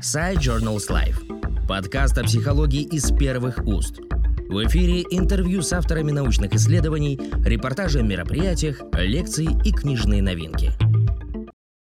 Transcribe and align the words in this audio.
Side 0.00 0.40
Journals 0.40 0.90
Life. 0.90 1.66
Подкаст 1.66 2.18
о 2.18 2.22
психологии 2.22 2.82
из 2.82 3.10
первых 3.12 3.66
уст. 3.66 3.98
В 4.48 4.66
эфире 4.66 5.02
интервью 5.10 5.62
с 5.62 5.72
авторами 5.72 6.12
научных 6.12 6.52
исследований, 6.52 7.18
репортажи 7.44 8.00
о 8.00 8.02
мероприятиях, 8.02 8.82
лекции 8.92 9.48
и 9.64 9.72
книжные 9.72 10.22
новинки. 10.22 10.72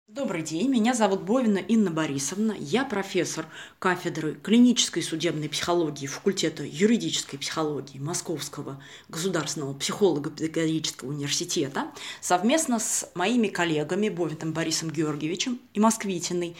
Добрый 0.07 0.43
день, 0.43 0.69
меня 0.69 0.93
зовут 0.93 1.23
Бовина 1.23 1.57
Инна 1.57 1.89
Борисовна. 1.89 2.53
Я 2.59 2.85
профессор 2.85 3.47
кафедры 3.79 4.35
клинической 4.35 5.01
судебной 5.01 5.49
психологии 5.49 6.05
факультета 6.05 6.63
юридической 6.63 7.37
психологии 7.37 7.97
Московского 7.97 8.81
государственного 9.09 9.73
психолого-педагогического 9.73 11.09
университета. 11.09 11.87
Совместно 12.21 12.79
с 12.79 13.09
моими 13.15 13.47
коллегами 13.47 14.09
Бовиным 14.09 14.53
Борисом 14.53 14.91
Георгиевичем 14.91 15.59
и 15.73 15.79
Москвитиной 15.79 16.55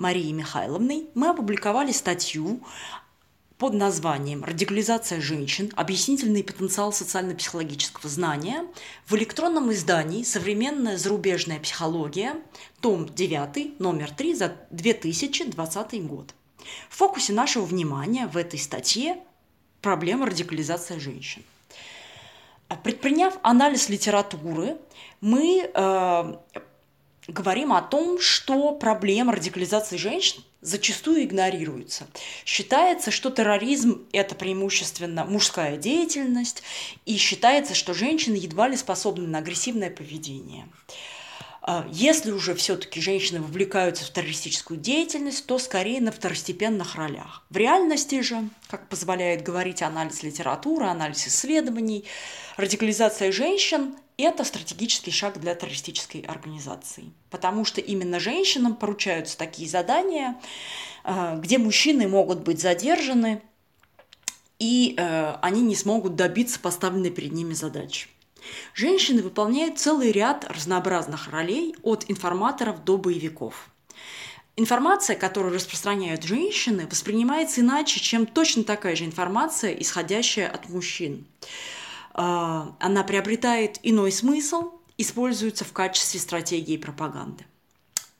Марией 0.00 0.32
Михайловной 0.32 1.10
мы 1.14 1.28
опубликовали 1.28 1.92
статью 1.92 2.62
под 3.58 3.74
названием 3.74 4.42
«Радикализация 4.42 5.20
женщин. 5.20 5.70
Объяснительный 5.76 6.42
потенциал 6.42 6.90
социально-психологического 6.90 8.08
знания» 8.08 8.66
в 9.06 9.14
электронном 9.14 9.70
издании 9.72 10.22
«Современная 10.22 10.96
зарубежная 10.96 11.60
психология», 11.60 12.36
том 12.80 13.06
9, 13.06 13.78
номер 13.78 14.10
3 14.10 14.34
за 14.34 14.56
2020 14.70 16.06
год. 16.06 16.34
В 16.88 16.96
фокусе 16.96 17.34
нашего 17.34 17.66
внимания 17.66 18.26
в 18.26 18.38
этой 18.38 18.58
статье 18.58 19.18
проблема 19.82 20.24
радикализации 20.24 20.98
женщин. 20.98 21.42
Предприняв 22.82 23.34
анализ 23.42 23.90
литературы, 23.90 24.78
мы 25.20 25.70
э, 25.74 26.34
говорим 27.30 27.72
о 27.72 27.82
том, 27.82 28.20
что 28.20 28.72
проблема 28.72 29.32
радикализации 29.32 29.96
женщин 29.96 30.42
зачастую 30.60 31.24
игнорируется. 31.24 32.06
Считается, 32.44 33.10
что 33.10 33.30
терроризм– 33.30 34.06
это 34.12 34.34
преимущественно 34.34 35.24
мужская 35.24 35.76
деятельность, 35.76 36.62
и 37.06 37.16
считается, 37.16 37.74
что 37.74 37.94
женщины 37.94 38.36
едва 38.36 38.68
ли 38.68 38.76
способны 38.76 39.26
на 39.26 39.38
агрессивное 39.38 39.90
поведение. 39.90 40.68
А 41.62 41.86
если 41.90 42.30
уже 42.30 42.54
все-таки 42.54 43.00
женщины 43.00 43.40
вовлекаются 43.40 44.04
в 44.04 44.10
террористическую 44.10 44.80
деятельность, 44.80 45.46
то 45.46 45.58
скорее 45.58 46.00
на 46.00 46.10
второстепенных 46.10 46.94
ролях. 46.94 47.44
В 47.50 47.56
реальности 47.56 48.22
же, 48.22 48.48
как 48.68 48.88
позволяет 48.88 49.42
говорить 49.42 49.82
анализ 49.82 50.22
литературы, 50.22 50.86
анализ 50.86 51.26
исследований, 51.28 52.06
радикализация 52.56 53.30
женщин 53.30 53.94
это 54.20 54.44
стратегический 54.44 55.10
шаг 55.10 55.40
для 55.40 55.54
террористической 55.54 56.22
организации, 56.22 57.12
потому 57.30 57.64
что 57.64 57.80
именно 57.80 58.20
женщинам 58.20 58.74
поручаются 58.74 59.36
такие 59.36 59.68
задания, 59.68 60.40
э, 61.04 61.38
где 61.38 61.58
мужчины 61.58 62.08
могут 62.08 62.40
быть 62.40 62.60
задержаны, 62.60 63.42
и 64.58 64.94
э, 64.96 65.34
они 65.42 65.62
не 65.62 65.74
смогут 65.74 66.16
добиться 66.16 66.60
поставленной 66.60 67.10
перед 67.10 67.32
ними 67.32 67.54
задачи. 67.54 68.08
Женщины 68.74 69.22
выполняют 69.22 69.78
целый 69.78 70.12
ряд 70.12 70.44
разнообразных 70.44 71.28
ролей 71.28 71.74
от 71.82 72.04
информаторов 72.08 72.84
до 72.84 72.96
боевиков. 72.96 73.70
Информация, 74.56 75.16
которую 75.16 75.54
распространяют 75.54 76.22
женщины, 76.22 76.86
воспринимается 76.86 77.60
иначе, 77.62 78.00
чем 78.00 78.26
точно 78.26 78.64
такая 78.64 78.96
же 78.96 79.04
информация, 79.04 79.72
исходящая 79.72 80.48
от 80.48 80.68
мужчин. 80.68 81.26
А, 82.12 82.76
она 82.80 83.04
приобретает 83.04 83.78
иной 83.82 84.12
смысл, 84.12 84.72
используется 84.98 85.64
в 85.64 85.72
качестве 85.72 86.20
стратегии 86.20 86.76
пропаганды. 86.76 87.44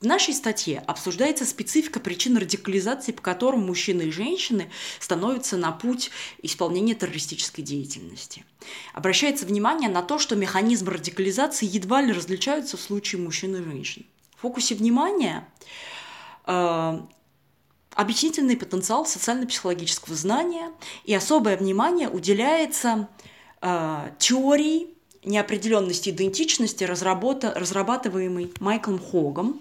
В 0.00 0.06
нашей 0.06 0.32
статье 0.32 0.82
обсуждается 0.86 1.44
специфика 1.44 2.00
причин 2.00 2.38
радикализации, 2.38 3.12
по 3.12 3.20
которым 3.20 3.66
мужчины 3.66 4.02
и 4.02 4.10
женщины 4.10 4.70
становятся 4.98 5.58
на 5.58 5.72
путь 5.72 6.10
исполнения 6.40 6.94
террористической 6.94 7.62
деятельности. 7.62 8.46
Обращается 8.94 9.44
внимание 9.44 9.90
на 9.90 10.00
то, 10.00 10.18
что 10.18 10.36
механизмы 10.36 10.92
радикализации 10.92 11.66
едва 11.66 12.00
ли 12.00 12.14
различаются 12.14 12.78
в 12.78 12.80
случае 12.80 13.20
мужчин 13.20 13.56
и 13.56 13.62
женщин. 13.62 14.06
В 14.36 14.40
фокусе 14.40 14.74
внимания 14.74 15.46
э, 16.46 17.00
объяснительный 17.94 18.56
потенциал 18.56 19.04
социально-психологического 19.04 20.16
знания 20.16 20.72
и 21.04 21.14
особое 21.14 21.58
внимание 21.58 22.08
уделяется 22.08 23.06
теории 24.18 24.88
неопределенности 25.24 26.10
идентичности, 26.10 26.84
разрабатываемой 26.84 28.52
Майклом 28.60 28.98
Хогом. 28.98 29.60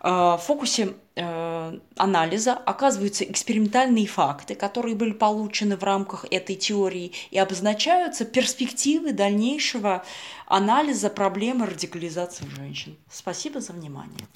Э, 0.00 0.36
в 0.36 0.42
фокусе 0.46 0.94
э, 1.14 1.78
анализа 1.96 2.52
оказываются 2.52 3.24
экспериментальные 3.24 4.06
факты, 4.06 4.54
которые 4.54 4.94
были 4.94 5.12
получены 5.12 5.76
в 5.76 5.84
рамках 5.84 6.26
этой 6.30 6.56
теории, 6.56 7.12
и 7.30 7.38
обозначаются 7.38 8.24
перспективы 8.24 9.12
дальнейшего 9.12 10.04
анализа 10.46 11.08
проблемы 11.08 11.66
радикализации 11.66 12.46
женщин. 12.56 12.96
Спасибо 13.10 13.60
за 13.60 13.72
внимание. 13.72 14.26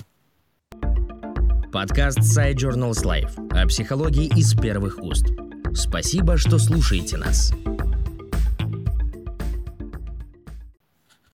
Подкаст 1.72 2.20
Side 2.20 2.54
Journals 2.54 3.04
Life 3.04 3.52
о 3.52 3.66
психологии 3.66 4.26
из 4.38 4.54
первых 4.54 4.98
уст. 4.98 5.26
Спасибо, 5.74 6.38
что 6.38 6.58
слушаете 6.58 7.18
нас. 7.18 7.52